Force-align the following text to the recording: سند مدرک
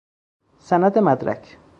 سند 0.59 0.97
مدرک 0.99 1.57